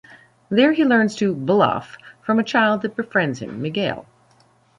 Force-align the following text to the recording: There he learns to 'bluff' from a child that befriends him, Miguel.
There 0.49 0.73
he 0.73 0.83
learns 0.83 1.15
to 1.17 1.35
'bluff' 1.35 1.95
from 2.23 2.39
a 2.39 2.43
child 2.43 2.81
that 2.81 2.95
befriends 2.95 3.39
him, 3.39 3.61
Miguel. 3.61 4.07